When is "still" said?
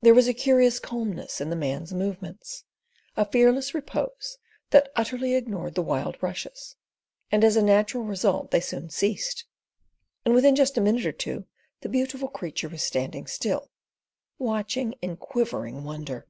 13.28-13.70